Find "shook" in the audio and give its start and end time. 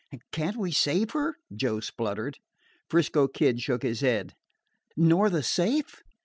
3.61-3.83